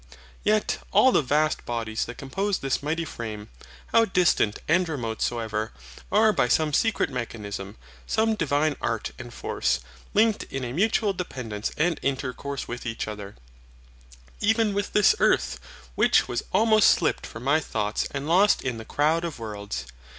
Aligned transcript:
Yet 0.43 0.79
all 0.89 1.11
the 1.11 1.21
vast 1.21 1.63
bodies 1.63 2.05
that 2.05 2.17
compose 2.17 2.57
this 2.57 2.81
mighty 2.81 3.05
frame, 3.05 3.49
how 3.93 4.05
distant 4.05 4.57
and 4.67 4.89
remote 4.89 5.21
soever, 5.21 5.73
are 6.11 6.33
by 6.33 6.47
some 6.47 6.73
secret 6.73 7.11
mechanism, 7.11 7.77
some 8.07 8.33
Divine 8.33 8.75
art 8.81 9.11
and 9.19 9.31
force, 9.31 9.79
linked 10.15 10.41
in 10.51 10.63
a 10.65 10.73
mutual 10.73 11.13
dependence 11.13 11.71
and 11.77 11.99
intercourse 12.01 12.67
with 12.67 12.87
each 12.87 13.07
other; 13.07 13.35
even 14.39 14.73
with 14.73 14.93
this 14.93 15.13
earth, 15.19 15.59
which 15.93 16.27
was 16.27 16.45
almost 16.51 16.89
slipt 16.89 17.27
from 17.27 17.43
my 17.43 17.59
thoughts 17.59 18.07
and 18.09 18.27
lost 18.27 18.63
in 18.63 18.79
the 18.79 18.85
crowd 18.85 19.23
of 19.23 19.37
worlds. 19.37 19.85